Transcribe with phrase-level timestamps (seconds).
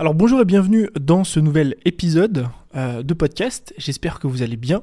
[0.00, 3.74] Alors bonjour et bienvenue dans ce nouvel épisode euh, de podcast.
[3.76, 4.80] J'espère que vous allez bien.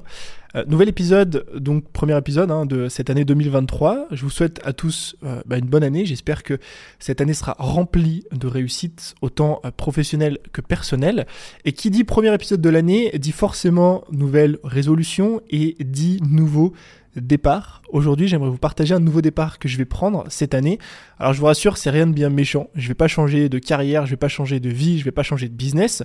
[0.54, 4.06] Euh, nouvel épisode, donc premier épisode hein, de cette année 2023.
[4.12, 6.06] Je vous souhaite à tous euh, bah, une bonne année.
[6.06, 6.60] J'espère que
[7.00, 11.26] cette année sera remplie de réussites, autant professionnelles que personnelles.
[11.64, 16.74] Et qui dit premier épisode de l'année dit forcément nouvelle résolution et dit nouveau
[17.20, 17.82] départ.
[17.90, 20.78] Aujourd'hui, j'aimerais vous partager un nouveau départ que je vais prendre cette année.
[21.18, 22.68] Alors, je vous rassure, c'est rien de bien méchant.
[22.74, 25.22] Je vais pas changer de carrière, je vais pas changer de vie, je vais pas
[25.22, 26.02] changer de business.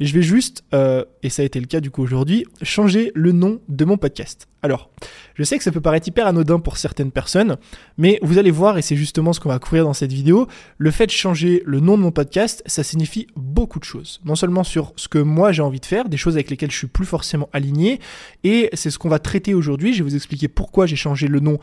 [0.00, 3.32] Je vais juste, euh, et ça a été le cas du coup aujourd'hui, changer le
[3.32, 4.48] nom de mon podcast.
[4.64, 4.88] Alors,
[5.34, 7.58] je sais que ça peut paraître hyper anodin pour certaines personnes,
[7.98, 10.90] mais vous allez voir, et c'est justement ce qu'on va couvrir dans cette vidéo, le
[10.90, 14.22] fait de changer le nom de mon podcast, ça signifie beaucoup de choses.
[14.24, 16.78] Non seulement sur ce que moi j'ai envie de faire, des choses avec lesquelles je
[16.78, 18.00] suis plus forcément aligné,
[18.42, 19.92] et c'est ce qu'on va traiter aujourd'hui.
[19.92, 21.58] Je vais vous expliquer pourquoi j'ai changé le nom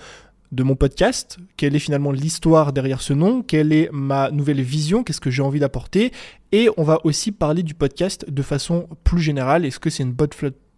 [0.52, 5.04] de mon podcast, quelle est finalement l'histoire derrière ce nom, quelle est ma nouvelle vision,
[5.04, 6.12] qu'est-ce que j'ai envie d'apporter,
[6.52, 10.12] et on va aussi parler du podcast de façon plus générale, est-ce que c'est une
[10.12, 10.30] bonne,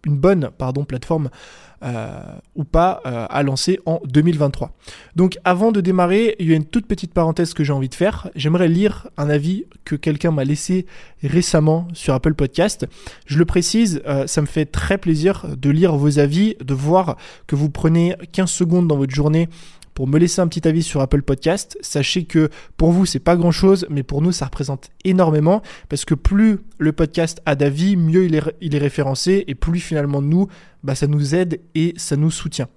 [0.06, 0.50] une bonne
[0.86, 1.30] plateforme
[1.84, 2.22] euh,
[2.54, 4.72] ou pas euh, à lancer en 2023.
[5.16, 7.94] Donc avant de démarrer, il y a une toute petite parenthèse que j'ai envie de
[7.94, 8.30] faire.
[8.36, 10.86] J'aimerais lire un avis que quelqu'un m'a laissé
[11.22, 12.86] récemment sur Apple Podcast.
[13.26, 17.18] Je le précise, euh, ça me fait très plaisir de lire vos avis, de voir
[17.46, 19.50] que vous prenez 15 secondes dans votre journée
[19.94, 21.78] pour me laisser un petit avis sur Apple Podcast.
[21.80, 26.04] Sachez que pour vous, c'est pas grand chose, mais pour nous, ça représente énormément parce
[26.04, 30.48] que plus le podcast a d'avis, mieux il est, référencé et plus finalement nous,
[30.82, 32.68] bah, ça nous aide et ça nous soutient.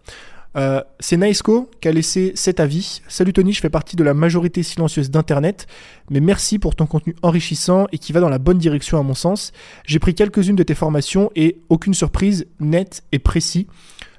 [0.56, 3.02] Euh, c'est Naisco qui a laissé cet avis.
[3.08, 5.68] Salut Tony, je fais partie de la majorité silencieuse d'Internet,
[6.10, 9.14] mais merci pour ton contenu enrichissant et qui va dans la bonne direction à mon
[9.14, 9.52] sens.
[9.86, 13.68] J'ai pris quelques-unes de tes formations et aucune surprise, net et précis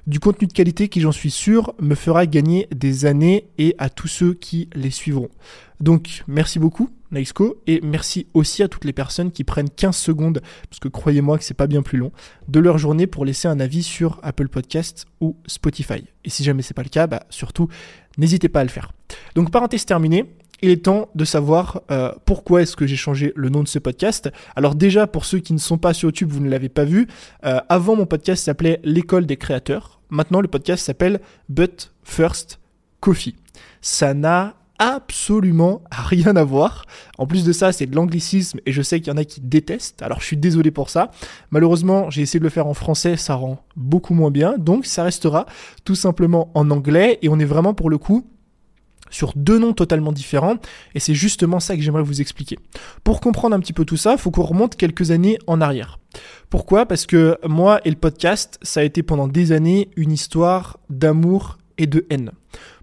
[0.09, 3.91] du contenu de qualité qui, j'en suis sûr, me fera gagner des années et à
[3.91, 5.29] tous ceux qui les suivront.
[5.81, 10.41] Donc, merci beaucoup, Naisco, et merci aussi à toutes les personnes qui prennent 15 secondes,
[10.71, 12.11] parce que croyez-moi que c'est pas bien plus long,
[12.49, 16.03] de leur journée pour laisser un avis sur Apple Podcast ou Spotify.
[16.25, 17.69] Et si jamais c'est pas le cas, bah, surtout,
[18.17, 18.93] n'hésitez pas à le faire.
[19.35, 20.25] Donc, parenthèse terminée,
[20.63, 23.79] il est temps de savoir euh, pourquoi est-ce que j'ai changé le nom de ce
[23.79, 24.31] podcast.
[24.57, 27.07] Alors déjà, pour ceux qui ne sont pas sur YouTube, vous ne l'avez pas vu,
[27.45, 30.01] euh, avant mon podcast s'appelait L'école des créateurs.
[30.11, 32.61] Maintenant, le podcast s'appelle But First
[33.01, 33.37] Coffee.
[33.81, 36.87] Ça n'a absolument rien à voir.
[37.19, 39.41] En plus de ça, c'est de l'anglicisme et je sais qu'il y en a qui
[39.41, 40.03] détestent.
[40.03, 41.11] Alors je suis désolé pour ça.
[41.51, 44.57] Malheureusement, j'ai essayé de le faire en français, ça rend beaucoup moins bien.
[44.57, 45.47] Donc ça restera
[45.85, 48.25] tout simplement en anglais et on est vraiment pour le coup
[49.11, 50.57] sur deux noms totalement différents,
[50.95, 52.59] et c'est justement ça que j'aimerais vous expliquer.
[53.05, 55.99] Pour comprendre un petit peu tout ça, il faut qu'on remonte quelques années en arrière.
[56.51, 56.87] Pourquoi?
[56.87, 61.59] Parce que moi et le podcast, ça a été pendant des années une histoire d'amour
[61.77, 62.33] et de haine.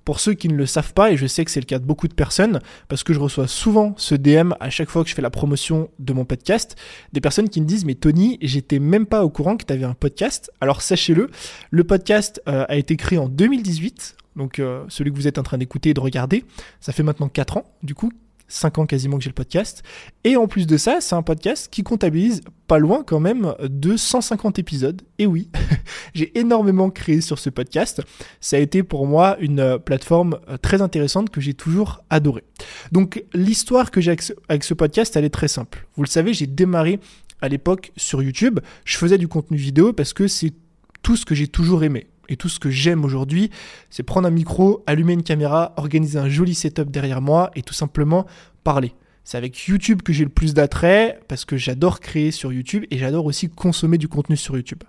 [0.06, 1.84] Pour ceux qui ne le savent pas, et je sais que c'est le cas de
[1.84, 5.16] beaucoup de personnes, parce que je reçois souvent ce DM à chaque fois que je
[5.16, 6.76] fais la promotion de mon podcast,
[7.12, 9.84] des personnes qui me disent mais Tony, j'étais même pas au courant que tu avais
[9.84, 10.52] un podcast.
[10.62, 11.32] Alors sachez-le,
[11.72, 15.44] le podcast euh, a été créé en 2018 donc euh, celui que vous êtes en
[15.44, 16.44] train d'écouter et de regarder.
[16.80, 18.12] Ça fait maintenant 4 ans, du coup,
[18.48, 19.84] 5 ans quasiment que j'ai le podcast.
[20.24, 23.98] Et en plus de ça, c'est un podcast qui comptabilise pas loin quand même de
[23.98, 25.02] 150 épisodes.
[25.20, 25.50] Et oui,
[26.14, 28.02] j'ai énormément créé sur ce podcast.
[28.42, 32.44] Ça a été pour moi une euh, plateforme euh, très intéressante que j'ai toujours adorée.
[32.92, 34.16] Donc l'histoire que j'ai
[34.50, 35.88] avec ce podcast, elle est très simple.
[35.96, 37.00] Vous le savez, j'ai démarré
[37.42, 38.60] à l'époque sur YouTube.
[38.86, 40.54] Je faisais du contenu vidéo parce que c'est
[41.02, 43.52] tout ce que j'ai toujours aimé et tout ce que j'aime aujourd'hui,
[43.90, 47.74] c'est prendre un micro, allumer une caméra, organiser un joli setup derrière moi et tout
[47.74, 48.26] simplement
[48.64, 48.94] parler.
[49.24, 52.98] C'est avec YouTube que j'ai le plus d'attrait parce que j'adore créer sur YouTube et
[53.00, 54.84] j'adore aussi consommer du contenu sur YouTube.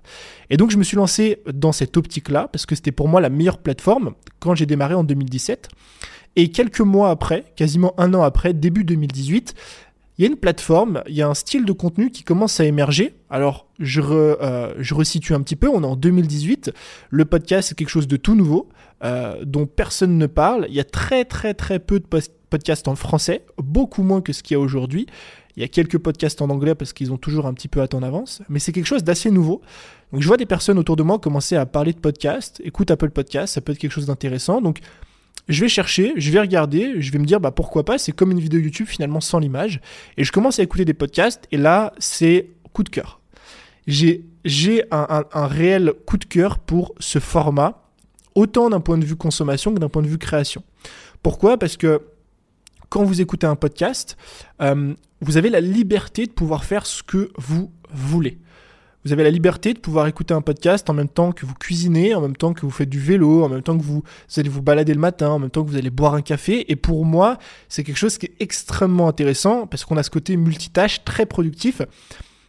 [0.50, 3.30] Et donc je me suis lancé dans cette optique-là parce que c'était pour moi la
[3.30, 5.70] meilleure plateforme quand j'ai démarré en 2017.
[6.38, 9.54] Et quelques mois après, quasiment un an après, début 2018,
[10.18, 12.64] il y a une plateforme, il y a un style de contenu qui commence à
[12.64, 13.16] émerger.
[13.28, 16.72] Alors, je, euh, je resitue un petit peu, on est en 2018,
[17.10, 18.68] le podcast c'est quelque chose de tout nouveau,
[19.04, 20.66] euh, dont personne ne parle.
[20.68, 22.06] Il y a très très très peu de
[22.48, 25.06] podcasts en français, beaucoup moins que ce qu'il y a aujourd'hui.
[25.56, 27.86] Il y a quelques podcasts en anglais parce qu'ils ont toujours un petit peu à
[27.94, 29.62] en avance, mais c'est quelque chose d'assez nouveau.
[30.12, 33.10] Donc je vois des personnes autour de moi commencer à parler de podcasts, écoute Apple
[33.10, 34.60] Podcast, ça peut être quelque chose d'intéressant.
[34.60, 34.80] Donc
[35.48, 38.32] je vais chercher, je vais regarder, je vais me dire bah pourquoi pas, c'est comme
[38.32, 39.80] une vidéo YouTube finalement sans l'image.
[40.16, 43.20] Et je commence à écouter des podcasts et là c'est coup de cœur.
[43.86, 47.82] J'ai j'ai un, un, réel coup de cœur pour ce format,
[48.36, 50.62] autant d'un point de vue consommation que d'un point de vue création.
[51.22, 51.58] Pourquoi?
[51.58, 52.00] Parce que
[52.88, 54.16] quand vous écoutez un podcast,
[54.62, 58.38] euh, vous avez la liberté de pouvoir faire ce que vous voulez.
[59.06, 62.16] Vous avez la liberté de pouvoir écouter un podcast en même temps que vous cuisinez,
[62.16, 64.02] en même temps que vous faites du vélo, en même temps que vous,
[64.36, 66.72] allez vous balader le matin, en même temps que vous allez boire un café.
[66.72, 67.38] Et pour moi,
[67.68, 71.82] c'est quelque chose qui est extrêmement intéressant parce qu'on a ce côté multitâche très productif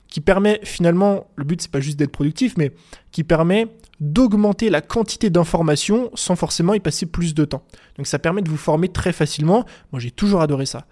[0.07, 2.71] qui permet finalement, le but c'est pas juste d'être productif, mais
[3.11, 3.67] qui permet
[3.99, 7.61] d'augmenter la quantité d'informations sans forcément y passer plus de temps.
[7.97, 9.63] Donc ça permet de vous former très facilement.
[9.91, 10.87] Moi j'ai toujours adoré ça.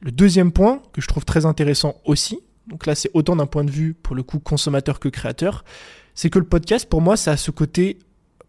[0.00, 3.64] Le deuxième point que je trouve très intéressant aussi, donc là c'est autant d'un point
[3.64, 5.64] de vue pour le coup consommateur que créateur,
[6.14, 7.98] c'est que le podcast pour moi ça a ce côté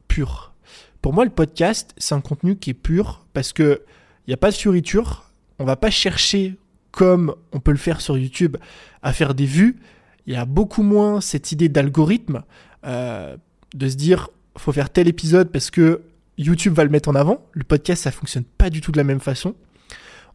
[0.07, 0.53] pur.
[1.01, 3.81] Pour moi le podcast c'est un contenu qui est pur parce que
[4.25, 6.57] il n'y a pas de fioriture, on va pas chercher
[6.91, 8.57] comme on peut le faire sur YouTube
[9.01, 9.79] à faire des vues,
[10.27, 12.43] il y a beaucoup moins cette idée d'algorithme,
[12.85, 13.35] euh,
[13.73, 16.01] de se dire faut faire tel épisode parce que
[16.37, 17.45] YouTube va le mettre en avant.
[17.51, 19.55] Le podcast ça fonctionne pas du tout de la même façon.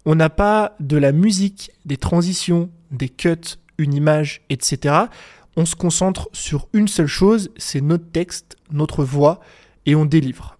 [0.04, 4.94] On n'a pas de la musique, des transitions, des cuts, une image, etc.
[5.56, 9.40] On se concentre sur une seule chose, c'est notre texte, notre voix,
[9.86, 10.58] et on délivre.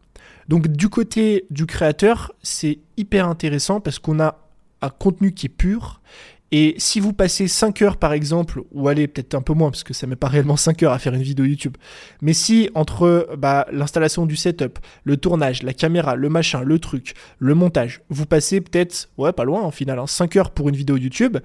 [0.49, 4.38] Donc du côté du créateur, c'est hyper intéressant parce qu'on a
[4.81, 6.00] un contenu qui est pur.
[6.50, 9.85] Et si vous passez 5 heures par exemple, ou allez peut-être un peu moins parce
[9.85, 11.76] que ça met pas réellement 5 heures à faire une vidéo YouTube,
[12.23, 17.12] mais si entre bah, l'installation du setup, le tournage, la caméra, le machin, le truc,
[17.38, 20.76] le montage, vous passez peut-être, ouais pas loin en final, 5 hein, heures pour une
[20.76, 21.37] vidéo YouTube,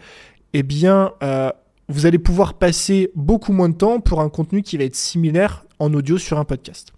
[0.53, 1.51] eh bien euh,
[1.89, 5.65] vous allez pouvoir passer beaucoup moins de temps pour un contenu qui va être similaire
[5.79, 6.93] en audio sur un podcast.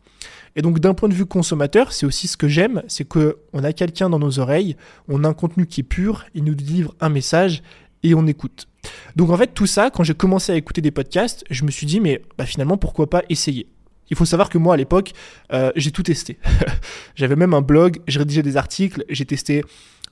[0.55, 3.73] Et donc d'un point de vue consommateur, c'est aussi ce que j'aime, c'est qu'on a
[3.73, 4.77] quelqu'un dans nos oreilles,
[5.07, 7.61] on a un contenu qui est pur, il nous délivre un message
[8.03, 8.67] et on écoute.
[9.15, 11.85] Donc en fait tout ça, quand j'ai commencé à écouter des podcasts, je me suis
[11.85, 13.67] dit mais bah, finalement pourquoi pas essayer?
[14.09, 15.13] Il faut savoir que moi à l'époque,
[15.51, 16.37] euh, j'ai tout testé.
[17.15, 19.63] J'avais même un blog, j'ai rédigé des articles, j'ai testé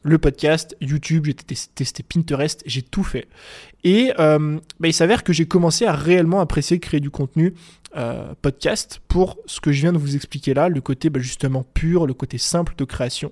[0.04, 3.28] le podcast, YouTube, j'ai testé Pinterest, j'ai tout fait.
[3.84, 7.54] Et euh, bah, il s'avère que j'ai commencé à réellement apprécier créer du contenu
[7.96, 11.64] euh, podcast pour ce que je viens de vous expliquer là, le côté bah, justement
[11.74, 13.32] pur, le côté simple de création,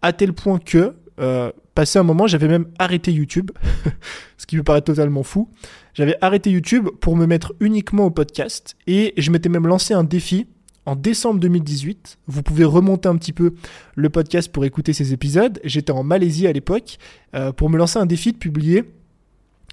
[0.00, 3.50] à tel point que, euh, passé un moment, j'avais même arrêté YouTube,
[4.38, 5.50] ce qui me paraît totalement fou.
[5.94, 10.04] J'avais arrêté YouTube pour me mettre uniquement au podcast et je m'étais même lancé un
[10.04, 10.46] défi
[10.86, 12.18] en décembre 2018.
[12.26, 13.54] Vous pouvez remonter un petit peu
[13.94, 15.60] le podcast pour écouter ces épisodes.
[15.64, 16.98] J'étais en Malaisie à l'époque
[17.34, 18.84] euh, pour me lancer un défi de publier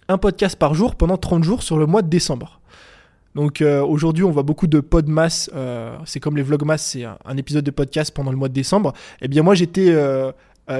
[0.08, 2.60] un podcast par jour pendant 30 jours sur le mois de décembre.
[3.36, 5.50] Donc euh, aujourd'hui, on voit beaucoup de podmas.
[5.56, 8.94] Euh, c'est comme les vlogmas, c'est un, épisode de podcast pendant le mois de décembre.
[9.22, 9.96] Eh bien moi, j'étais,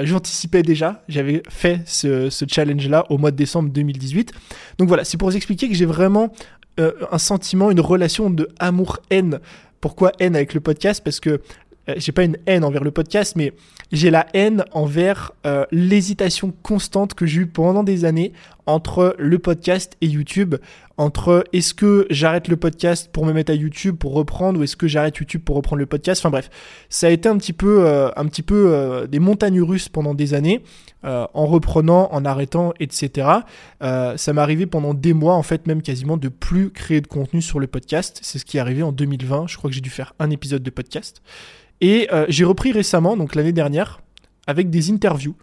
[0.02, 1.02] j'anticipais déjà.
[1.08, 4.32] J'avais fait ce, ce challenge-là au mois de décembre 2018.
[4.78, 6.32] Donc voilà, c'est pour vous expliquer que j'ai vraiment
[6.78, 9.38] un sentiment, une relation de amour-haine
[9.80, 11.40] pourquoi haine avec le podcast Parce que
[11.90, 13.52] euh, j'ai pas une haine envers le podcast, mais
[13.92, 18.32] j'ai la haine envers euh, l'hésitation constante que j'ai eue pendant des années
[18.66, 20.56] entre le podcast et YouTube,
[20.96, 24.76] entre est-ce que j'arrête le podcast pour me mettre à YouTube pour reprendre ou est-ce
[24.76, 26.20] que j'arrête YouTube pour reprendre le podcast.
[26.20, 26.50] Enfin bref,
[26.88, 30.34] ça a été un petit peu, euh, un petit peu des montagnes russes pendant des
[30.34, 30.62] années,
[31.02, 33.28] en reprenant, en arrêtant, etc.
[33.80, 37.42] ça m'est arrivé pendant des mois en fait même quasiment de plus créer de contenu
[37.42, 38.18] sur le podcast.
[38.22, 39.46] C'est ce qui est arrivé en 2020.
[39.48, 41.22] Je crois que j'ai dû faire un épisode de podcast.
[41.80, 44.00] Et euh, j'ai repris récemment, donc l'année dernière,
[44.46, 45.34] avec des interviews.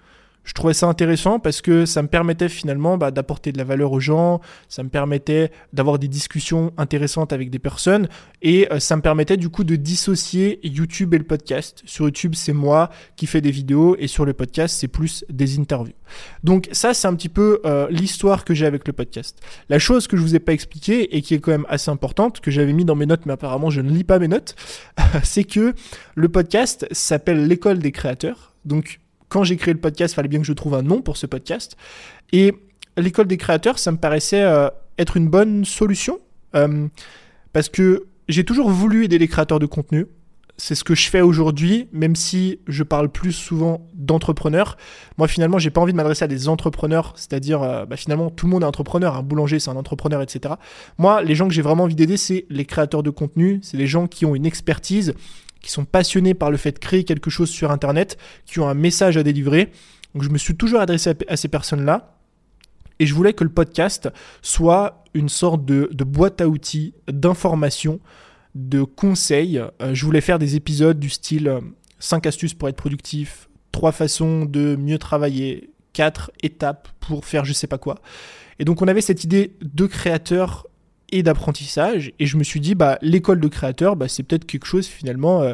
[0.47, 3.91] Je trouvais ça intéressant parce que ça me permettait finalement bah, d'apporter de la valeur
[3.91, 4.39] aux gens,
[4.69, 8.07] ça me permettait d'avoir des discussions intéressantes avec des personnes
[8.41, 11.83] et euh, ça me permettait du coup de dissocier YouTube et le podcast.
[11.85, 15.59] Sur YouTube, c'est moi qui fais des vidéos et sur le podcast, c'est plus des
[15.59, 15.93] interviews.
[16.45, 19.41] Donc ça, c'est un petit peu euh, l'histoire que j'ai avec le podcast.
[19.67, 22.39] La chose que je vous ai pas expliquée et qui est quand même assez importante,
[22.39, 24.55] que j'avais mis dans mes notes, mais apparemment je ne lis pas mes notes,
[25.23, 25.73] c'est que
[26.15, 28.53] le podcast s'appelle l'école des créateurs.
[28.63, 31.17] Donc quand j'ai créé le podcast, il fallait bien que je trouve un nom pour
[31.17, 31.75] ce podcast.
[32.31, 32.53] Et
[32.97, 36.19] l'école des créateurs, ça me paraissait euh, être une bonne solution.
[36.55, 36.87] Euh,
[37.53, 40.07] parce que j'ai toujours voulu aider les créateurs de contenu.
[40.59, 44.75] C'est ce que je fais aujourd'hui, même si je parle plus souvent d'entrepreneurs.
[45.19, 48.47] Moi, finalement, j'ai pas envie de m'adresser à des entrepreneurs, c'est-à-dire, euh, bah, finalement, tout
[48.47, 49.15] le monde est entrepreneur.
[49.15, 50.55] Un boulanger, c'est un entrepreneur, etc.
[50.97, 53.59] Moi, les gens que j'ai vraiment envie d'aider, c'est les créateurs de contenu.
[53.61, 55.13] C'est les gens qui ont une expertise,
[55.67, 58.73] qui sont passionnés par le fait de créer quelque chose sur Internet, qui ont un
[58.73, 59.69] message à délivrer.
[60.13, 62.15] Donc je me suis toujours adressé à, ces personnes-là.
[62.99, 64.09] Et je voulais que le podcast
[64.41, 67.99] soit une sorte de, boîte à outils, d'informations,
[68.55, 69.59] de conseils.
[69.59, 71.59] Euh, je voulais faire des épisodes du style
[71.99, 77.43] 5 euh, astuces pour être productif, 3 façons de mieux travailler, 4 étapes pour faire
[77.43, 77.95] je sais pas quoi.
[78.57, 80.66] Et donc on avait cette idée de créateur
[81.11, 82.11] et d'apprentissage.
[82.19, 85.41] Et je me suis dit, bah, l'école de créateur, bah, c'est peut-être quelque chose finalement
[85.41, 85.53] euh,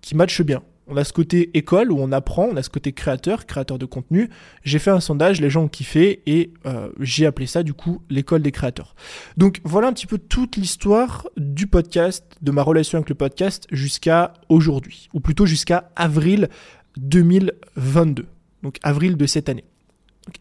[0.00, 0.62] qui matche bien.
[0.88, 3.86] On a ce côté école où on apprend, on a ce côté créateur, créateur de
[3.86, 4.28] contenu.
[4.64, 8.02] J'ai fait un sondage, les gens ont kiffé et euh, j'ai appelé ça du coup
[8.10, 8.96] l'école des créateurs.
[9.36, 13.66] Donc voilà un petit peu toute l'histoire du podcast, de ma relation avec le podcast
[13.70, 16.48] jusqu'à aujourd'hui, ou plutôt jusqu'à avril
[16.96, 18.26] 2022,
[18.64, 19.64] donc avril de cette année.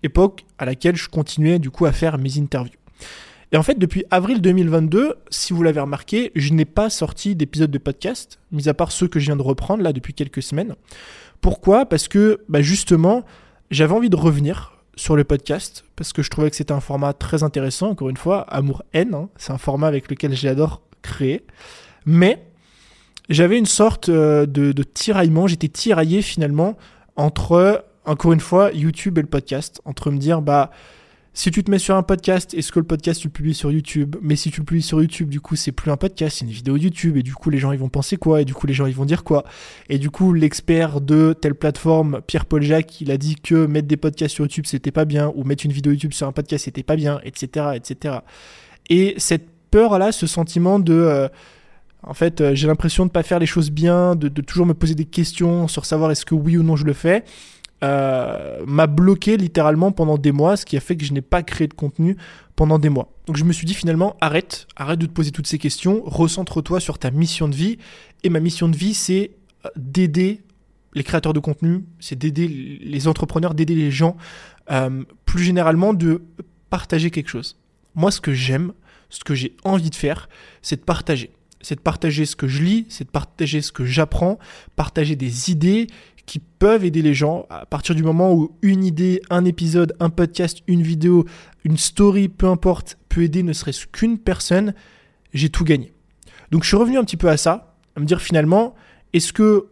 [0.01, 2.79] époque à laquelle je continuais du coup à faire mes interviews.
[3.51, 7.69] Et en fait, depuis avril 2022, si vous l'avez remarqué, je n'ai pas sorti d'épisode
[7.71, 10.75] de podcast, mis à part ceux que je viens de reprendre là depuis quelques semaines.
[11.41, 11.85] Pourquoi?
[11.85, 13.25] Parce que bah, justement,
[13.69, 17.13] j'avais envie de revenir sur le podcast, parce que je trouvais que c'était un format
[17.13, 19.29] très intéressant, encore une fois, amour-haine, hein.
[19.37, 21.45] c'est un format avec lequel j'adore créer.
[22.05, 22.45] Mais
[23.29, 26.77] j'avais une sorte euh, de, de tiraillement, j'étais tiraillé finalement
[27.17, 30.71] entre, encore une fois, YouTube et le podcast, entre me dire, bah
[31.33, 33.71] si tu te mets sur un podcast, est-ce que le podcast tu le publies sur
[33.71, 34.17] YouTube?
[34.21, 36.51] Mais si tu le publies sur YouTube, du coup, c'est plus un podcast, c'est une
[36.51, 37.15] vidéo YouTube.
[37.15, 38.41] Et du coup, les gens, ils vont penser quoi?
[38.41, 39.45] Et du coup, les gens, ils vont dire quoi?
[39.87, 43.95] Et du coup, l'expert de telle plateforme, Pierre-Paul Jacques, il a dit que mettre des
[43.95, 45.31] podcasts sur YouTube, c'était pas bien.
[45.35, 48.15] Ou mettre une vidéo YouTube sur un podcast, c'était pas bien, etc., etc.
[48.89, 50.93] Et cette peur-là, ce sentiment de...
[50.93, 51.29] Euh,
[52.03, 54.65] en fait, euh, j'ai l'impression de ne pas faire les choses bien, de, de toujours
[54.65, 57.23] me poser des questions sur savoir est-ce que oui ou non je le fais.
[57.83, 61.41] Euh, m'a bloqué littéralement pendant des mois, ce qui a fait que je n'ai pas
[61.41, 62.15] créé de contenu
[62.55, 63.11] pendant des mois.
[63.25, 66.79] Donc je me suis dit finalement, arrête, arrête de te poser toutes ces questions, recentre-toi
[66.79, 67.79] sur ta mission de vie.
[68.23, 69.31] Et ma mission de vie, c'est
[69.65, 70.43] euh, d'aider
[70.93, 74.15] les créateurs de contenu, c'est d'aider les entrepreneurs, d'aider les gens,
[74.69, 76.21] euh, plus généralement de
[76.69, 77.57] partager quelque chose.
[77.95, 78.73] Moi, ce que j'aime,
[79.09, 80.29] ce que j'ai envie de faire,
[80.61, 81.31] c'est de partager.
[81.61, 84.39] C'est de partager ce que je lis, c'est de partager ce que j'apprends,
[84.75, 85.87] partager des idées
[86.25, 90.09] qui peuvent aider les gens à partir du moment où une idée, un épisode, un
[90.09, 91.25] podcast, une vidéo,
[91.63, 94.73] une story, peu importe, peut aider ne serait-ce qu'une personne,
[95.33, 95.93] j'ai tout gagné.
[96.51, 98.75] Donc je suis revenu un petit peu à ça, à me dire finalement,
[99.13, 99.67] est-ce que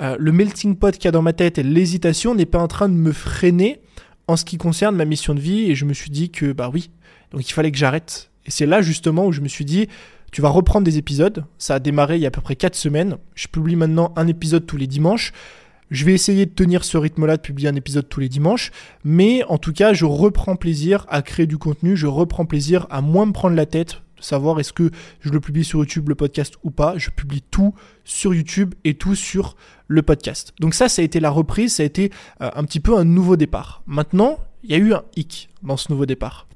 [0.00, 2.68] euh, le melting pot qu'il y a dans ma tête et l'hésitation n'est pas en
[2.68, 3.80] train de me freiner
[4.26, 6.70] en ce qui concerne ma mission de vie Et je me suis dit que bah
[6.72, 6.90] oui,
[7.30, 8.30] donc il fallait que j'arrête.
[8.46, 9.88] Et c'est là justement où je me suis dit,
[10.32, 11.44] tu vas reprendre des épisodes.
[11.58, 13.18] Ça a démarré il y a à peu près 4 semaines.
[13.34, 15.32] Je publie maintenant un épisode tous les dimanches.
[15.92, 18.70] Je vais essayer de tenir ce rythme-là, de publier un épisode tous les dimanches,
[19.04, 23.02] mais en tout cas, je reprends plaisir à créer du contenu, je reprends plaisir à
[23.02, 26.14] moins me prendre la tête, de savoir est-ce que je le publie sur YouTube, le
[26.14, 26.96] podcast ou pas.
[26.96, 29.54] Je publie tout sur YouTube et tout sur
[29.86, 30.54] le podcast.
[30.60, 33.04] Donc ça, ça a été la reprise, ça a été euh, un petit peu un
[33.04, 33.82] nouveau départ.
[33.86, 36.46] Maintenant, il y a eu un hic dans ce nouveau départ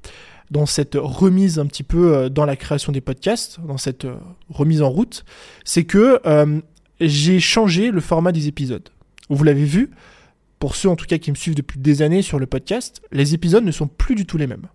[0.49, 4.15] dans cette remise un petit peu euh, dans la création des podcasts, dans cette euh,
[4.49, 5.25] remise en route,
[5.63, 6.21] c'est que
[6.99, 8.89] j'ai changé le format des épisodes.
[9.29, 9.91] Vous l'avez vu,
[10.59, 13.33] pour ceux en tout cas qui me suivent depuis des années sur le podcast, les
[13.33, 14.67] épisodes ne sont plus du tout les mêmes.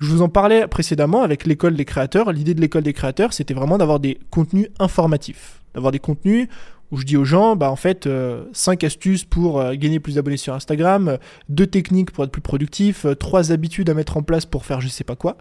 [0.00, 2.32] Je vous en parlais précédemment avec l'école des créateurs.
[2.32, 5.60] L'idée de l'école des créateurs, c'était vraiment d'avoir des contenus informatifs.
[5.74, 6.48] D'avoir des contenus
[6.90, 10.14] où je dis aux gens, bah en fait, 5 euh, astuces pour euh, gagner plus
[10.16, 11.18] d'abonnés sur Instagram,
[11.50, 14.80] 2 techniques pour être plus productif, 3 euh, habitudes à mettre en place pour faire
[14.80, 15.36] je sais pas quoi.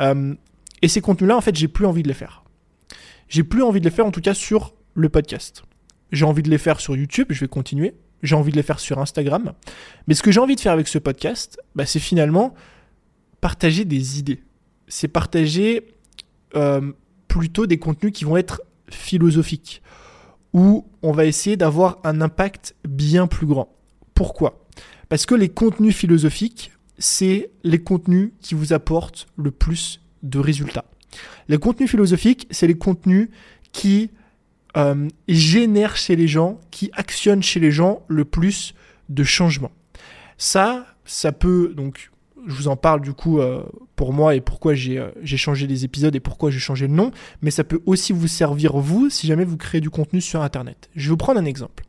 [0.00, 2.44] et ces contenus-là, en fait, j'ai plus envie de les faire.
[3.28, 5.62] J'ai plus envie de les faire, en tout cas, sur le podcast.
[6.12, 7.94] J'ai envie de les faire sur YouTube, je vais continuer.
[8.22, 9.52] J'ai envie de les faire sur Instagram.
[10.06, 12.54] Mais ce que j'ai envie de faire avec ce podcast, bah, c'est finalement
[13.40, 14.42] partager des idées.
[14.88, 15.86] C'est partager
[16.56, 16.92] euh,
[17.28, 19.82] plutôt des contenus qui vont être philosophiques,
[20.52, 23.68] où on va essayer d'avoir un impact bien plus grand.
[24.14, 24.66] Pourquoi?
[25.08, 30.86] Parce que les contenus philosophiques, c'est les contenus qui vous apportent le plus de résultats.
[31.48, 33.28] Les contenus philosophiques, c'est les contenus
[33.72, 34.10] qui
[34.76, 38.74] euh, génère chez les gens, qui actionne chez les gens le plus
[39.08, 39.72] de changements.
[40.36, 42.10] Ça, ça peut, donc
[42.46, 43.62] je vous en parle du coup euh,
[43.96, 47.10] pour moi et pourquoi euh, j'ai changé les épisodes et pourquoi j'ai changé le nom,
[47.42, 50.90] mais ça peut aussi vous servir vous si jamais vous créez du contenu sur Internet.
[50.94, 51.84] Je vais vous prendre un exemple.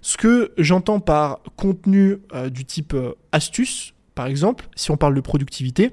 [0.00, 2.18] Ce que j'entends par contenu
[2.50, 2.94] du type
[3.32, 5.92] astuce, par exemple, si on parle de productivité,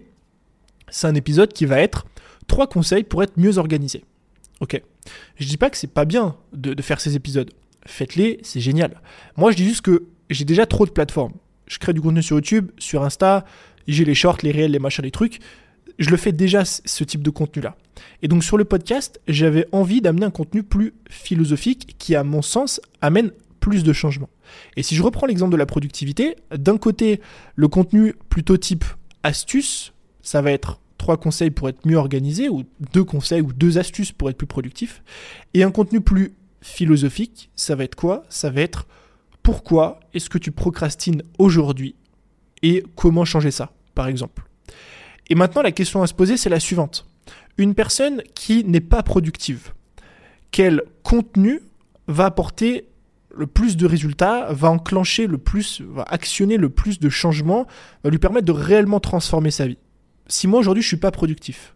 [0.90, 2.06] c'est un épisode qui va être
[2.48, 4.04] trois conseils pour être mieux organisé.
[4.62, 4.82] Ok.
[5.38, 7.52] Je dis pas que c'est pas bien de, faire ces épisodes.
[7.86, 9.02] Faites-les, c'est génial.
[9.36, 11.34] Moi, je dis juste que j'ai déjà trop de plateformes.
[11.68, 13.44] Je crée du contenu sur YouTube, sur Insta,
[13.88, 15.40] j'ai les shorts, les réels, les machins, les trucs.
[15.98, 17.76] Je le fais déjà ce type de contenu-là.
[18.22, 22.42] Et donc sur le podcast, j'avais envie d'amener un contenu plus philosophique qui, à mon
[22.42, 24.30] sens, amène plus de changements.
[24.78, 27.20] Et si je reprends l'exemple de la productivité, d'un côté,
[27.56, 28.86] le contenu plutôt type
[29.24, 33.80] astuce, ça va être trois conseils pour être mieux organisé, ou deux conseils ou deux
[33.80, 35.02] astuces pour être plus productif.
[35.56, 38.24] Et un contenu plus philosophique, ça va être quoi?
[38.30, 38.88] Ça va être
[39.42, 41.96] pourquoi est-ce que tu procrastines aujourd'hui?
[42.62, 44.44] Et comment changer ça, par exemple?
[45.28, 47.08] Et maintenant, la question à se poser, c'est la suivante.
[47.58, 49.74] Une personne qui n'est pas productive,
[50.52, 51.62] quel contenu
[52.08, 52.86] va apporter
[53.36, 57.66] le plus de résultats, va enclencher le plus, va actionner le plus de changements,
[58.04, 59.80] va lui permettre de réellement transformer sa vie?
[60.28, 61.76] Si moi aujourd'hui je suis pas productif,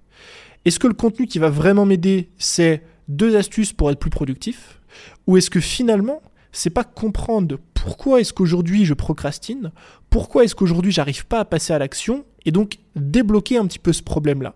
[0.66, 4.82] est-ce que le contenu qui va vraiment m'aider, c'est deux astuces pour être plus productif?
[5.28, 6.22] Ou est-ce que finalement,
[6.52, 9.72] c'est pas comprendre pourquoi est-ce qu'aujourd'hui je procrastine,
[10.10, 13.94] pourquoi est-ce qu'aujourd'hui j'arrive pas à passer à l'action, et donc débloquer un petit peu
[13.94, 14.56] ce problème-là?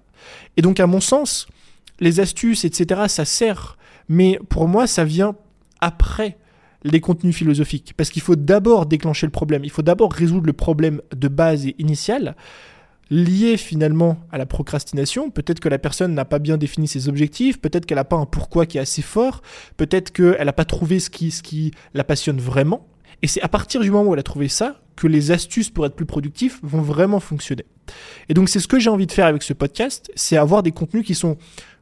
[0.57, 1.47] Et donc à mon sens,
[1.99, 3.77] les astuces, etc., ça sert,
[4.07, 5.35] mais pour moi, ça vient
[5.81, 6.37] après
[6.83, 10.53] les contenus philosophiques, parce qu'il faut d'abord déclencher le problème, il faut d'abord résoudre le
[10.53, 12.35] problème de base et initial,
[13.09, 15.29] lié finalement à la procrastination.
[15.31, 18.25] Peut-être que la personne n'a pas bien défini ses objectifs, peut-être qu'elle n'a pas un
[18.25, 19.41] pourquoi qui est assez fort,
[19.77, 22.87] peut-être qu'elle n'a pas trouvé ce qui, la passionne vraiment.
[23.21, 25.85] Et c'est à partir du moment où elle a trouvé ça que les astuces pour
[25.85, 27.65] être plus productif vont vraiment fonctionner.
[28.27, 30.71] Et donc c'est ce que j'ai envie de faire avec ce podcast, c'est avoir des
[30.71, 31.37] contenus qui sont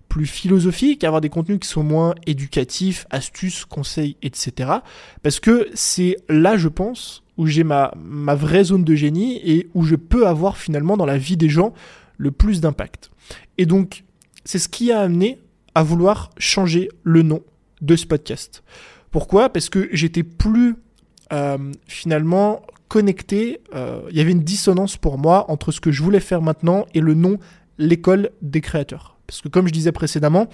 [0.09, 4.71] plus philosophiques, avoir des contenus qui sont moins éducatifs, astuces, conseils, etc.
[5.23, 9.69] Parce que c'est là, je pense, où j'ai ma, ma vraie zone de génie et
[9.73, 11.73] où je peux avoir finalement dans la vie des gens
[12.17, 13.11] le plus d'impact.
[13.57, 14.03] Et donc,
[14.45, 15.39] c'est ce qui a amené
[15.75, 17.43] à vouloir changer le nom
[17.81, 18.63] de ce podcast.
[19.11, 19.49] Pourquoi?
[19.49, 20.75] Parce que j'étais plus
[21.31, 26.01] euh, finalement connecté, euh, il y avait une dissonance pour moi entre ce que je
[26.01, 27.37] voulais faire maintenant et le nom
[27.77, 29.16] l'école des créateurs.
[29.27, 30.47] Parce que comme je disais précédemment,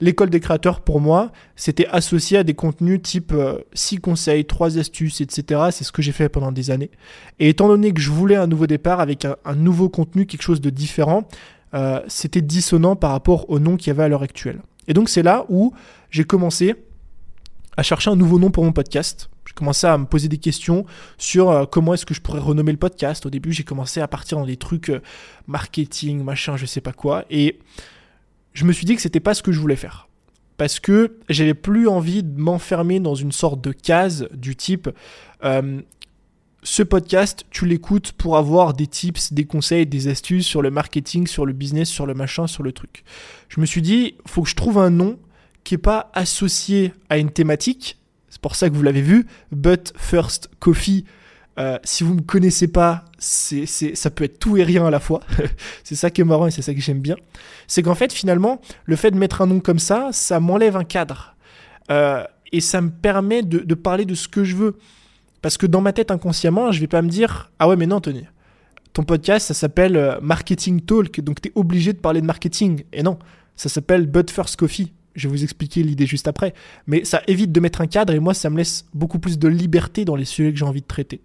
[0.00, 3.32] l'école des créateurs, pour moi, c'était associé à des contenus type
[3.74, 5.60] 6 euh, conseils, 3 astuces, etc.
[5.70, 6.90] C'est ce que j'ai fait pendant des années.
[7.38, 10.60] Et étant donné que je voulais un nouveau départ avec un, nouveau contenu, quelque chose
[10.60, 11.28] de différent,
[11.74, 14.60] euh, c'était dissonant par rapport au nom qu'il y avait à l'heure actuelle.
[14.88, 15.72] Et donc c'est là où
[16.10, 16.74] j'ai commencé
[17.76, 19.28] à chercher un nouveau nom pour mon podcast.
[19.46, 20.86] J'ai commencé à me poser des questions
[21.18, 23.26] sur euh, comment est-ce que je pourrais renommer le podcast.
[23.26, 24.90] Au début, j'ai commencé à partir dans des trucs
[25.46, 27.24] marketing, machin, je sais pas quoi.
[27.30, 27.58] Et
[28.56, 30.08] je me suis dit que c'était pas ce que je voulais faire.
[30.56, 34.88] Parce que j'avais plus envie de m'enfermer dans une sorte de case du type
[35.44, 35.82] euh,
[36.62, 41.26] ce podcast, tu l'écoutes pour avoir des tips, des conseils, des astuces sur le marketing,
[41.26, 43.04] sur le business, sur le machin, sur le truc.
[43.50, 45.18] Je me suis dit, faut que je trouve un nom
[45.62, 47.98] qui n'est pas associé à une thématique.
[48.30, 51.04] C'est pour ça que vous l'avez vu, But First Coffee
[51.58, 55.20] euh, si vous me connaissez pas, ça peut être tout et rien à la fois.
[55.84, 57.16] c'est ça qui est marrant et c'est ça que j'aime bien.
[57.66, 60.84] C'est qu'en fait, finalement, le fait de mettre un nom comme ça, ça m'enlève un
[60.84, 61.34] cadre.
[61.90, 64.76] Euh, et ça me permet de, parler de ce que je veux.
[65.40, 68.00] Parce que dans ma tête, inconsciemment, je vais pas me dire Ah ouais, mais non,
[68.00, 68.24] Tony.
[68.92, 72.84] Ton podcast, ça s'appelle euh, Marketing Talk, donc tu es obligé de parler de marketing.
[72.92, 73.18] Et non,
[73.54, 74.92] ça s'appelle But First Coffee.
[75.16, 76.54] Je vais vous expliquer l'idée juste après.
[76.86, 79.48] Mais ça évite de mettre un cadre et moi, ça me laisse beaucoup plus de
[79.48, 81.22] liberté dans les sujets que j'ai envie de traiter.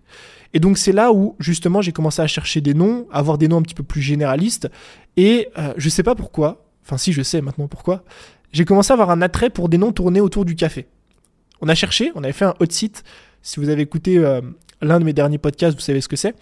[0.54, 3.58] Et donc, c'est là où, justement, j'ai commencé à chercher des noms, avoir des noms
[3.58, 4.70] un petit peu plus généralistes.
[5.18, 8.04] Et euh, je sais pas pourquoi, enfin, si je sais maintenant pourquoi,
[8.52, 10.88] j'ai commencé à avoir un attrait pour des noms tournés autour du café.
[11.62, 13.04] On a cherché, on avait fait un hot site.
[13.42, 14.42] Si vous avez écouté euh,
[14.82, 16.36] l'un de mes derniers podcasts, vous savez ce que c'est.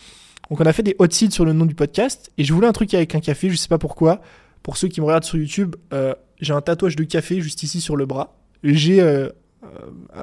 [0.49, 2.31] Donc, on a fait des hot sites sur le nom du podcast.
[2.37, 4.21] Et je voulais un truc avec un café, je sais pas pourquoi.
[4.63, 7.81] Pour ceux qui me regardent sur YouTube, euh, j'ai un tatouage de café juste ici
[7.81, 8.37] sur le bras.
[8.63, 9.29] J'ai euh,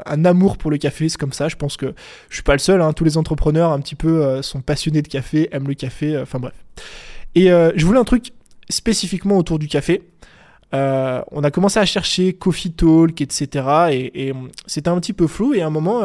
[0.07, 1.49] un amour pour le café, c'est comme ça.
[1.49, 1.95] Je pense que
[2.29, 2.81] je suis pas le seul.
[2.81, 2.93] Hein.
[2.93, 6.19] Tous les entrepreneurs un petit peu euh, sont passionnés de café, aiment le café.
[6.19, 6.55] Enfin bref.
[7.35, 8.33] Et je voulais un truc
[8.71, 10.03] spécifiquement autour du café.
[10.73, 13.67] on a commencé à chercher Coffee Talk, etc.
[13.91, 14.33] Et,
[14.67, 15.53] c'était un petit peu flou.
[15.53, 16.01] Et à un moment,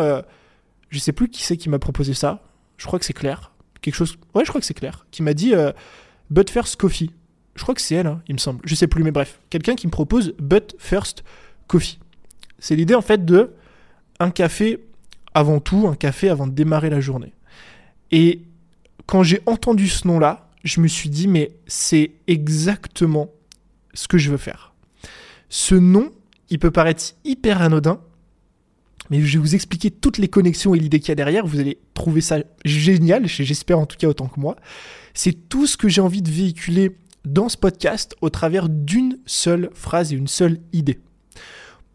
[0.89, 2.43] je sais plus qui c'est qui m'a proposé ça.
[2.75, 3.53] Je crois que c'est Claire.
[3.81, 4.17] Quelque chose.
[4.35, 5.05] Ouais, je crois que c'est Claire.
[5.09, 5.53] Qui m'a dit
[6.29, 7.11] But First Coffee.
[7.55, 8.61] Je crois que c'est elle, hein, il me semble.
[8.63, 9.39] Je sais plus, mais bref.
[9.49, 11.23] Quelqu'un qui me propose But First
[11.67, 11.99] Coffee.
[12.59, 13.51] C'est l'idée en fait de
[14.19, 14.79] un café
[15.33, 17.33] avant tout, un café avant de démarrer la journée.
[18.11, 18.41] Et
[19.05, 23.29] quand j'ai entendu ce nom-là, je me suis dit, mais c'est exactement
[23.93, 24.73] ce que je veux faire.
[25.49, 26.11] Ce nom,
[26.49, 27.99] il peut paraître hyper anodin,
[29.09, 31.45] mais je vais vous expliquer toutes les connexions et l'idée qu'il y a derrière.
[31.45, 34.55] Vous allez trouver ça génial, j'espère en tout cas autant que moi.
[35.13, 39.69] C'est tout ce que j'ai envie de véhiculer dans ce podcast au travers d'une seule
[39.73, 40.99] phrase et une seule idée.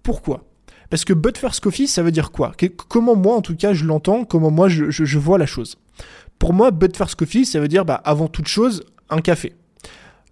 [0.02, 0.44] Pourquoi?
[0.90, 2.52] Parce que But First Coffee, ça veut dire quoi?
[2.88, 5.78] Comment moi, en tout cas, je l'entends, comment moi, je, vois la chose?
[6.38, 9.54] Pour moi, But First Coffee, ça veut dire, bah, avant toute chose, un café.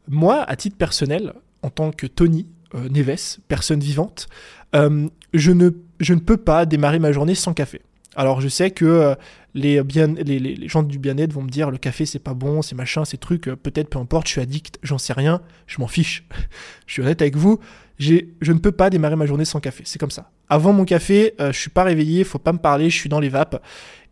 [0.09, 4.29] Moi, à titre personnel, en tant que Tony euh, Neves, personne vivante,
[4.77, 7.83] euh, je, ne, je ne peux pas démarrer ma journée sans café.
[8.17, 9.15] Alors je sais que euh,
[9.55, 12.75] les, bien, les, gens du bien-être vont me dire le café c'est pas bon, c'est
[12.75, 15.87] machin, ces trucs, euh, peut-être peu importe, je suis addict, j'en sais rien, je m'en
[15.87, 16.27] fiche.
[16.87, 17.61] je suis honnête avec vous,
[17.99, 20.31] je ne peux pas démarrer ma journée sans café, c'est comme ça.
[20.49, 23.21] Avant mon café, euh, je suis pas réveillé, faut pas me parler, je suis dans
[23.21, 23.63] les vapes.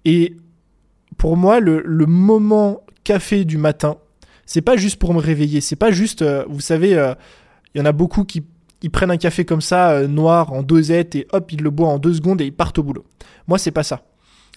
[0.04, 0.36] Et
[1.18, 3.96] pour moi, le, moment café du matin,
[4.46, 6.90] c'est pas juste pour me réveiller, c'est pas juste, vous savez,
[7.74, 8.44] il y en a beaucoup qui
[8.82, 11.90] ils prennent un café comme ça, euh, noir, en dosette, et hop, ils le boivent
[11.90, 13.04] en deux secondes et ils partent au boulot.
[13.46, 14.02] Moi, c'est pas ça.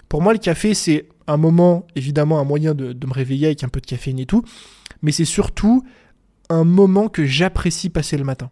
[0.09, 3.63] Pour moi, le café, c'est un moment, évidemment, un moyen de, de me réveiller avec
[3.63, 4.43] un peu de caféine et tout,
[5.01, 5.83] mais c'est surtout
[6.49, 8.49] un moment que j'apprécie passer le matin.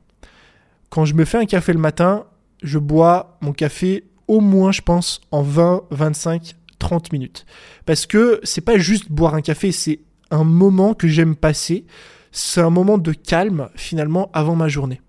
[0.89, 2.25] Quand je me fais un café le matin,
[2.61, 7.45] je bois mon café au moins, je pense, en 20, 25, 30 minutes.
[7.85, 9.99] Parce que c'est pas juste boire un café, c'est
[10.31, 11.85] un moment que j'aime passer.
[12.31, 15.01] C'est un moment de calme, finalement, avant ma journée.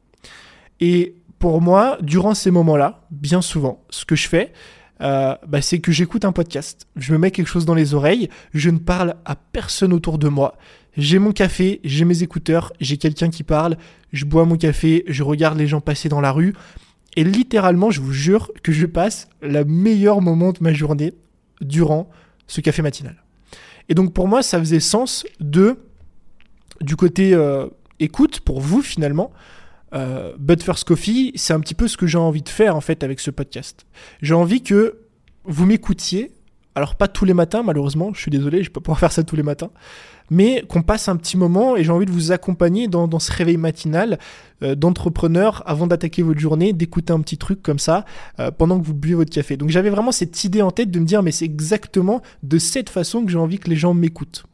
[0.80, 4.52] Et pour moi, durant ces moments-là, bien souvent, ce que je fais,
[5.00, 6.86] euh, bah, c'est que j'écoute un podcast.
[6.96, 10.28] Je me mets quelque chose dans les oreilles, je ne parle à personne autour de
[10.28, 10.56] moi.
[10.96, 13.76] J'ai mon café, j'ai mes écouteurs, j'ai quelqu'un qui parle,
[14.12, 16.54] je bois mon café, je regarde les gens passer dans la rue.
[17.16, 21.12] Et littéralement, je vous jure que je passe le meilleur moment de ma journée
[21.60, 22.08] durant
[22.46, 23.16] ce café matinal.
[23.88, 25.76] Et donc pour moi, ça faisait sens de,
[26.80, 27.66] du côté euh,
[27.98, 29.32] écoute, pour vous finalement,
[29.94, 32.80] euh, But First Coffee, c'est un petit peu ce que j'ai envie de faire en
[32.80, 33.86] fait avec ce podcast.
[34.22, 34.98] J'ai envie que
[35.44, 36.32] vous m'écoutiez,
[36.74, 39.22] alors pas tous les matins malheureusement, je suis désolé, je peux pas pouvoir faire ça
[39.22, 39.70] tous les matins,
[40.30, 43.56] mais qu'on passe un petit moment et j'ai envie de vous accompagner dans, ce réveil
[43.56, 44.18] matinal
[44.62, 48.04] euh, d'entrepreneur avant d'attaquer votre journée, d'écouter un petit truc comme ça
[48.40, 49.56] euh, pendant que vous buvez votre café.
[49.56, 52.90] Donc j'avais vraiment cette idée en tête de me dire mais c'est exactement de cette
[52.90, 54.44] façon que j'ai envie que les gens m'écoutent.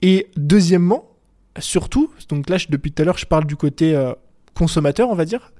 [0.00, 1.10] Et deuxièmement,
[1.58, 4.12] surtout, donc là depuis tout à l'heure je parle du côté euh,
[4.58, 5.52] consommateur on va dire,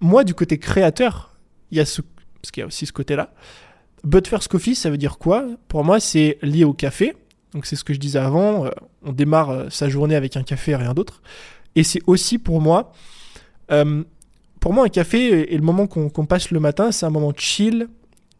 [0.00, 1.36] moi du côté créateur,
[1.70, 2.00] il y a ce,
[2.40, 3.32] parce qu'il y a aussi ce côté-là.
[4.04, 5.46] But First Coffee, ça veut dire quoi?
[5.68, 7.14] Pour moi, c'est lié au café.
[7.54, 8.70] Donc c'est ce que je disais avant, euh,
[9.02, 11.22] on démarre euh, sa journée avec un café et rien d'autre.
[11.74, 12.92] Et c'est aussi pour moi,
[13.70, 14.02] euh,
[14.58, 17.88] pour moi un café et le moment qu'on passe le matin, c'est un moment chill,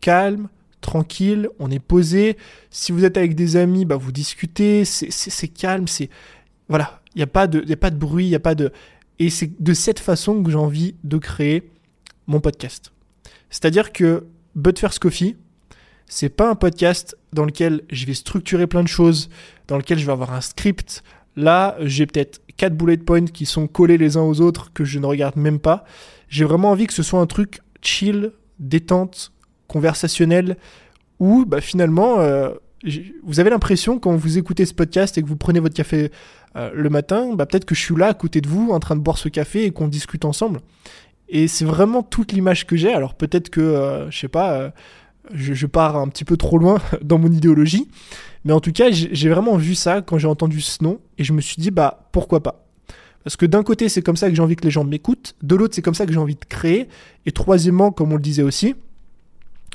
[0.00, 0.48] calme,
[0.80, 2.36] tranquille, on est posé.
[2.70, 6.08] Si vous êtes avec des amis, bah, vous discutez, c'est calme, c'est...
[6.68, 8.72] Voilà, il n'y a, pas de, a pas de bruit, il n'y a pas de...
[9.22, 11.70] Et c'est de cette façon que j'ai envie de créer
[12.26, 12.90] mon podcast.
[13.50, 15.36] C'est-à-dire que But First Coffee,
[16.06, 19.30] c'est pas un podcast dans lequel je vais structurer plein de choses,
[19.68, 21.04] dans lequel je vais avoir un script.
[21.36, 24.98] Là, j'ai peut-être quatre bullet points qui sont collés les uns aux autres que je
[24.98, 25.84] ne regarde même pas.
[26.28, 29.30] J'ai vraiment envie que ce soit un truc chill, détente,
[29.68, 30.56] conversationnel,
[31.20, 32.50] où bah, finalement, euh,
[33.22, 36.10] vous avez l'impression quand vous écoutez ce podcast et que vous prenez votre café
[36.56, 38.96] euh, le matin, bah, peut-être que je suis là à côté de vous en train
[38.96, 40.60] de boire ce café et qu'on discute ensemble.
[41.28, 42.92] Et c'est vraiment toute l'image que j'ai.
[42.92, 44.72] Alors peut-être que, euh, je sais pas,
[45.32, 47.88] je, pars un petit peu trop loin dans mon idéologie.
[48.44, 51.32] Mais en tout cas, j'ai vraiment vu ça quand j'ai entendu ce nom et je
[51.32, 52.66] me suis dit, bah pourquoi pas?
[53.24, 55.54] Parce que d'un côté, c'est comme ça que j'ai envie que les gens m'écoutent, de
[55.54, 56.88] l'autre, c'est comme ça que j'ai envie de créer.
[57.24, 58.74] Et troisièmement, comme on le disait aussi,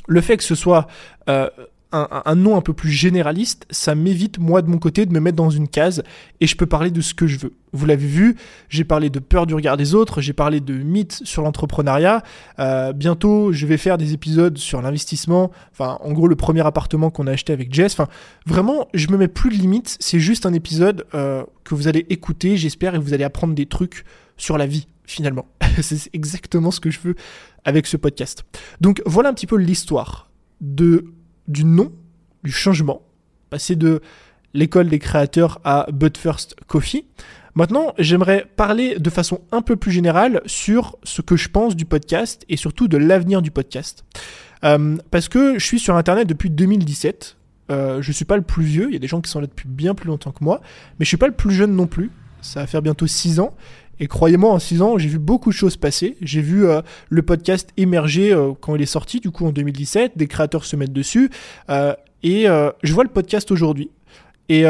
[0.08, 0.88] le fait que ce soit
[1.30, 1.50] euh,
[1.92, 5.38] un, nom un peu plus généraliste, ça m'évite, moi, de mon côté, de me mettre
[5.38, 6.04] dans une case
[6.42, 7.54] et je peux parler de ce que je veux.
[7.72, 8.36] Vous l'avez vu,
[8.70, 12.24] j'ai parlé de peur du regard des autres, j'ai parlé de mythes sur l'entrepreneuriat.
[12.60, 15.52] Euh, bientôt, je vais faire des épisodes sur l'investissement.
[15.72, 17.94] Enfin, en gros, le premier appartement qu'on a acheté avec Jess.
[17.94, 18.08] Enfin,
[18.46, 19.96] vraiment, je me mets plus de limites.
[20.00, 23.66] C'est juste un épisode euh, que vous allez écouter, j'espère, et vous allez apprendre des
[23.66, 24.04] trucs
[24.36, 25.46] sur la vie, finalement.
[25.82, 27.16] C'est exactement ce que je veux
[27.64, 28.44] avec ce podcast.
[28.82, 30.30] Donc, voilà un petit peu l'histoire
[30.62, 31.06] de
[31.48, 31.92] du nom,
[32.44, 33.02] du changement,
[33.50, 34.02] passer de
[34.54, 37.06] l'école des créateurs à But First Coffee.
[37.56, 41.86] Maintenant, j'aimerais parler de façon un peu plus générale sur ce que je pense du
[41.86, 44.06] podcast et surtout de l'avenir du podcast.
[44.64, 47.36] Euh, parce que je suis sur Internet depuis 2017.
[47.70, 49.48] Euh, je suis pas le plus vieux, il y a des gens qui sont là
[49.48, 50.62] depuis bien plus longtemps que moi,
[51.00, 52.12] mais je suis pas le plus jeune non plus.
[52.42, 53.56] Ça va faire bientôt 6 ans.
[54.00, 56.18] Et croyez-moi, en 6 ans, j'ai vu beaucoup de choses passer.
[56.22, 60.14] J'ai vu euh, le podcast émerger euh, quand il est sorti, du coup en 2017,
[60.16, 61.30] des créateurs se mettent dessus.
[61.70, 62.46] Euh, et
[62.84, 63.92] je vois le podcast aujourd'hui.
[64.50, 64.66] Et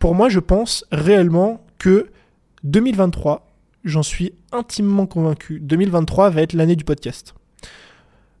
[0.00, 2.08] pour moi, je pense réellement que
[2.64, 3.46] 2023,
[3.84, 7.34] j'en suis intimement convaincu, 2023 va être l'année du podcast.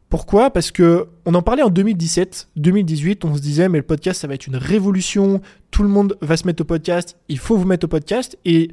[0.08, 0.50] Pourquoi?
[0.50, 4.26] Parce que on en parlait en 2017, 2018, on se disait mais le podcast ça
[4.26, 7.66] va être une révolution, tout le monde va se mettre au podcast, il faut vous
[7.66, 8.70] mettre au podcast et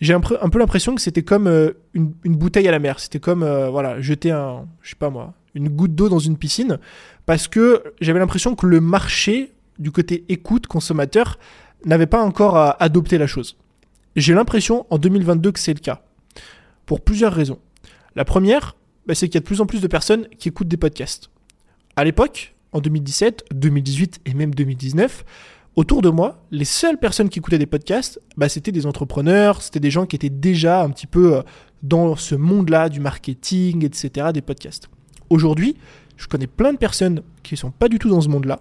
[0.00, 3.00] j'ai un, peu l'impression que c'était comme euh, une, bouteille à la mer.
[3.00, 6.36] C'était comme, euh, voilà, jeter un, je sais pas moi, une goutte d'eau dans une
[6.36, 6.78] piscine.
[7.26, 11.38] Parce que j'avais l'impression que le marché, du côté écoute, consommateur,
[11.84, 13.56] n'avait pas encore adopté la chose.
[14.16, 16.02] J'ai l'impression en 2022 que c'est le cas.
[16.86, 17.58] Pour plusieurs raisons.
[18.16, 18.76] La première,
[19.06, 21.30] bah, c'est qu'il y a de plus en plus de personnes qui écoutent des podcasts.
[21.96, 25.24] À l'époque, en 2017, 2018 et même 2019,
[25.76, 29.80] autour de moi, les seules personnes qui écoutaient des podcasts, bah, c'était des entrepreneurs, c'était
[29.80, 31.42] des gens qui étaient déjà un petit peu euh,
[31.82, 34.88] dans ce monde-là du marketing, etc., des podcasts.
[35.30, 35.76] Aujourd'hui,
[36.16, 38.60] je connais plein de personnes qui ne sont pas du tout dans ce monde-là,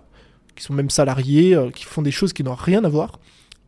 [0.55, 3.19] qui sont même salariés, euh, qui font des choses qui n'ont rien à voir,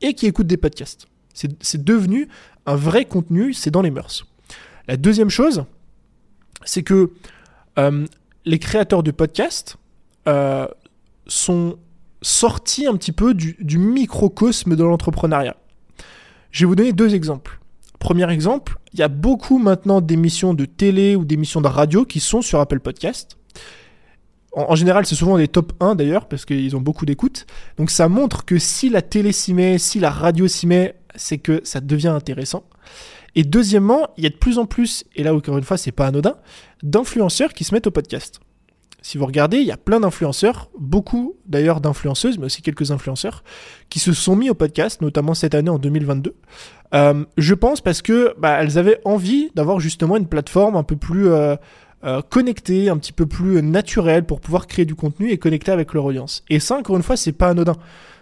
[0.01, 1.07] et qui écoutent des podcasts.
[1.33, 2.29] C'est devenu
[2.65, 4.25] un vrai contenu, c'est dans les mœurs.
[4.87, 5.65] La deuxième chose,
[6.63, 7.11] c'est que
[7.77, 8.05] euh,
[8.45, 9.75] les créateurs de podcasts
[11.27, 11.77] sont
[12.25, 15.55] sortis un petit peu du, du microcosme de l'entrepreneuriat.
[16.49, 17.59] Je vais vous donner deux exemples.
[17.99, 22.19] Premier exemple, il y a beaucoup maintenant d'émissions de télé ou d'émissions de radio qui
[22.19, 23.37] sont sur Apple Podcast.
[24.53, 27.45] En, général, c'est souvent des top 1 d'ailleurs, parce qu'ils ont beaucoup d'écoute.
[27.77, 31.37] Donc ça montre que si la télé s'y met, si la radio s'y met, c'est
[31.37, 32.63] que ça devient intéressant.
[33.35, 35.91] Et deuxièmement, il y a de plus en plus, et là encore une fois, c'est
[35.91, 36.37] pas anodin,
[36.81, 38.39] d'influenceurs qui se mettent au podcast.
[39.05, 43.43] Si vous regardez, il y a plein d'influenceurs, beaucoup d'ailleurs d'influenceuses, mais aussi quelques influenceurs,
[43.87, 46.33] qui se sont mis au podcast, notamment cette année en 2022.
[46.95, 50.95] Euh, je pense parce que bah, elles avaient envie d'avoir justement une plateforme un peu
[50.95, 51.55] plus euh,
[52.03, 55.93] euh, connectée, un petit peu plus naturelle pour pouvoir créer du contenu et connecter avec
[55.93, 56.43] leur audience.
[56.49, 57.75] Et ça, encore une fois, c'est pas anodin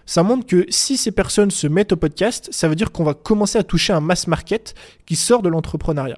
[0.05, 3.13] ça montre que si ces personnes se mettent au podcast, ça veut dire qu'on va
[3.13, 6.17] commencer à toucher un mass market qui sort de l'entrepreneuriat.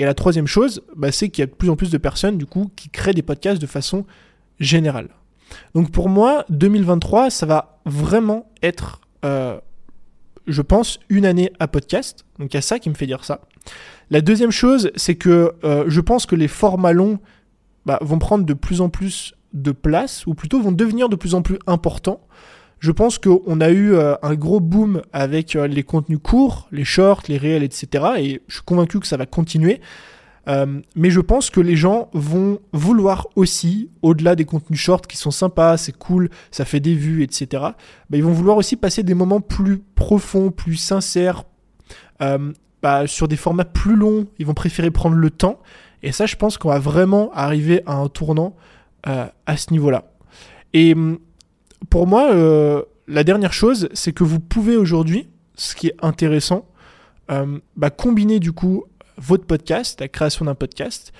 [0.00, 2.38] Et la troisième chose, bah, c'est qu'il y a de plus en plus de personnes
[2.38, 4.06] du coup qui créent des podcasts de façon
[4.58, 5.10] générale.
[5.74, 9.60] Donc pour moi, 2023, ça va vraiment être, euh,
[10.46, 12.24] je pense, une année à podcast.
[12.38, 13.42] Donc il y a ça qui me fait dire ça.
[14.08, 17.18] La deuxième chose, c'est que euh, je pense que les formats longs
[17.84, 21.34] bah, vont prendre de plus en plus de place, ou plutôt vont devenir de plus
[21.34, 22.22] en plus importants.
[22.80, 26.84] Je pense qu'on a eu euh, un gros boom avec euh, les contenus courts, les
[26.84, 28.04] shorts, les réels, etc.
[28.18, 29.82] Et je suis convaincu que ça va continuer.
[30.48, 35.18] Euh, mais je pense que les gens vont vouloir aussi, au-delà des contenus shorts qui
[35.18, 37.46] sont sympas, c'est cool, ça fait des vues, etc.
[37.52, 41.44] Bah, ils vont vouloir aussi passer des moments plus profonds, plus sincères,
[42.18, 44.26] bah, sur des formats plus longs.
[44.38, 45.60] Ils vont préférer prendre le temps.
[46.02, 48.56] Et ça, je pense qu'on va vraiment arriver à un tournant
[49.04, 50.10] à ce niveau-là.
[50.72, 51.18] Et hum,
[51.88, 56.66] pour moi, euh, la dernière chose, c'est que vous pouvez aujourd'hui, ce qui est intéressant,
[57.30, 58.84] euh, bah, combiner du coup
[59.16, 61.12] votre podcast, la création d'un podcast,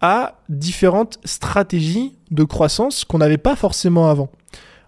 [0.00, 4.30] à différentes stratégies de croissance qu'on n'avait pas forcément avant.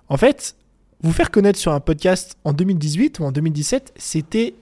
[0.08, 0.56] En fait,
[1.02, 4.54] vous faire connaître sur un podcast en 2018 ou en 2017, c'était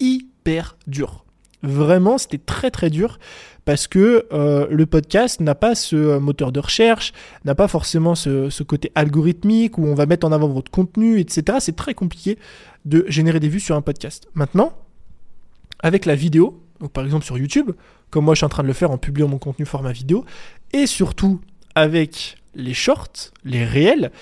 [0.00, 1.23] hyper dur.
[1.64, 3.18] Vraiment, c'était très très dur
[3.64, 7.14] parce que euh, le podcast n'a pas ce moteur de recherche,
[7.46, 11.56] n'a pas forcément ce, côté algorithmique où on va mettre en avant votre contenu, etc.
[11.60, 12.38] C'est très compliqué
[12.84, 14.28] de générer des vues sur un podcast.
[14.34, 14.74] Maintenant,
[15.80, 17.70] avec la vidéo, donc par exemple sur YouTube,
[18.10, 20.26] comme moi je suis en train de le faire en publiant mon contenu format vidéo,
[20.74, 21.40] et surtout
[21.74, 24.12] avec les shorts, les réels,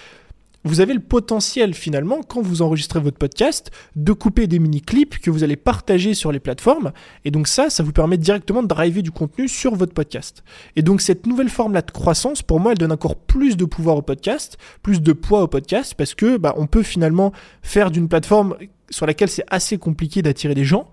[0.65, 5.31] vous avez le potentiel finalement, quand vous enregistrez votre podcast, de couper des mini-clips que
[5.31, 6.93] vous allez partager sur les plateformes.
[7.25, 10.45] Et donc ça, ça vous permet directement de driver du contenu sur votre podcast.
[10.77, 13.97] Et donc cette nouvelle forme-là de croissance, pour moi, elle donne encore plus de pouvoir
[13.97, 18.09] au podcast, plus de poids au podcast, parce que bah, on peut finalement faire d'une
[18.09, 18.57] plateforme
[18.91, 20.91] sur laquelle c'est assez compliqué d'attirer des gens,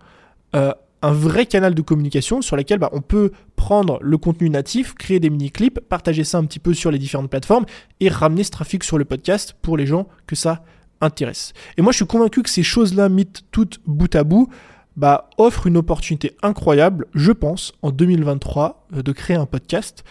[0.56, 4.94] euh, un vrai canal de communication sur lequel bah, on peut prendre le contenu natif,
[4.94, 7.66] créer des mini-clips, partager ça un petit peu sur les différentes plateformes
[8.00, 10.64] et ramener ce trafic sur le podcast pour les gens que ça
[11.02, 11.52] intéresse.
[11.76, 14.48] Et moi je suis convaincu que ces choses-là, mises toutes bout à bout,
[14.96, 20.06] bah, offrent une opportunité incroyable, je pense, en 2023, euh, de créer un podcast.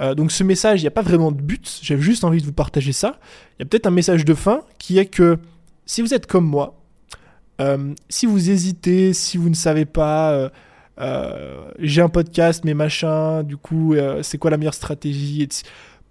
[0.00, 2.46] Euh, donc ce message, il n'y a pas vraiment de but, j'avais juste envie de
[2.46, 3.20] vous partager ça.
[3.58, 5.38] Il y a peut-être un message de fin qui est que
[5.84, 6.80] si vous êtes comme moi,
[7.60, 10.50] euh, si vous hésitez, si vous ne savez pas,
[10.98, 15.48] euh, euh, j'ai un podcast, mais machin, du coup, c'est quoi la meilleure stratégie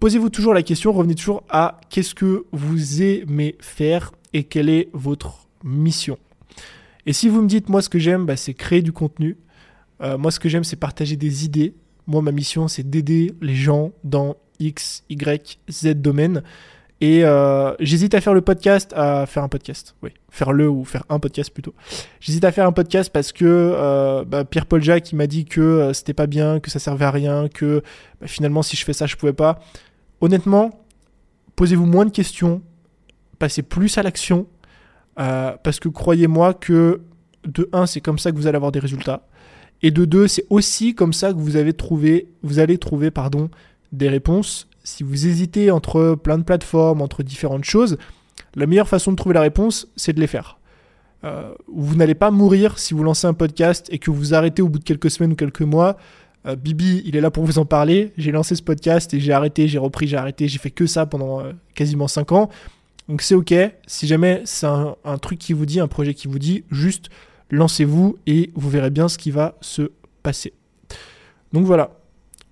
[0.00, 4.88] Posez-vous toujours la question, revenez toujours à qu'est-ce que vous aimez faire et quelle est
[4.92, 6.18] votre mission.
[7.06, 9.36] Et si vous me dites, moi, ce que j'aime, bah, c'est créer du contenu.
[10.00, 11.74] moi, ce que j'aime, c'est partager des idées.
[12.06, 16.42] Moi, ma mission, c'est d'aider les gens dans X, Y, Z domaines.
[17.00, 20.84] Et euh, j'hésite à faire le podcast, à faire un podcast, oui, faire le ou
[20.84, 21.74] faire un podcast plutôt.
[22.20, 25.60] J'hésite à faire un podcast parce que euh, bah, Pierre-Paul Jacques il m'a dit que
[25.60, 27.82] euh, c'était pas bien, que ça servait à rien, que
[28.20, 29.58] bah, finalement si je fais ça je pouvais pas.
[30.20, 30.70] Honnêtement,
[31.56, 32.62] posez-vous moins de questions,
[33.38, 34.46] passez plus à l'action,
[35.16, 37.02] parce que croyez-moi que
[37.44, 39.26] de 1 c'est comme ça que vous allez avoir des résultats,
[39.82, 43.50] et de 2 c'est aussi comme ça que vous avez trouvé, vous allez trouver pardon
[43.92, 47.96] des réponses si vous hésitez entre plein de plateformes, entre différentes choses,
[48.54, 50.58] la meilleure façon de trouver la réponse, c'est de les faire.
[51.24, 54.68] Euh, vous n'allez pas mourir si vous lancez un podcast et que vous arrêtez au
[54.68, 55.96] bout de quelques semaines ou quelques mois.
[56.46, 58.12] Euh, Bibi, il est là pour vous en parler.
[58.18, 60.48] J'ai lancé ce podcast et j'ai arrêté, j'ai repris, j'ai arrêté.
[60.48, 62.50] J'ai fait que ça pendant euh, quasiment 5 ans.
[63.08, 63.54] Donc c'est ok.
[63.86, 67.08] Si jamais c'est un, un, truc qui vous dit, un projet qui vous dit, juste
[67.50, 69.92] lancez-vous et vous verrez bien ce qui va se
[70.22, 70.52] passer.
[71.54, 71.98] Donc voilà,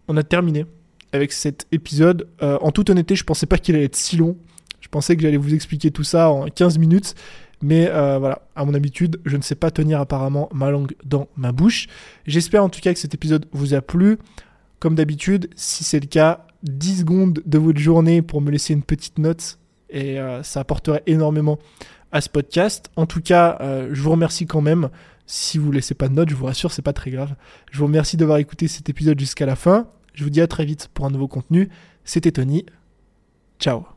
[0.09, 0.65] on a terminé
[1.13, 2.29] avec cet épisode.
[2.43, 4.37] Euh, en toute honnêteté, je pensais pas qu'il allait être si long.
[4.81, 7.15] Je pensais que j'allais vous expliquer tout ça en 15 minutes.
[7.63, 11.29] Mais euh, voilà, à mon habitude, je ne sais pas tenir apparemment ma langue dans
[11.37, 11.87] ma bouche.
[12.27, 14.19] J'espère en tout cas que cet épisode vous a plu.
[14.81, 18.83] Comme d'habitude, si c'est le cas, 10 secondes de votre journée pour me laisser une
[18.83, 19.59] petite note
[19.91, 21.61] et euh, ça apporterait énormément
[22.11, 22.91] à ce podcast.
[22.97, 23.59] En tout cas,
[23.91, 24.91] je vous remercie quand même.
[25.27, 27.35] Si vous laissez pas de note, je vous rassure, c'est pas très grave.
[27.71, 29.87] Je vous remercie d'avoir écouté cet épisode jusqu'à la fin.
[30.15, 31.69] Je vous dis à très vite pour un nouveau contenu.
[32.05, 32.67] C'était Tony.
[33.59, 33.92] Ciao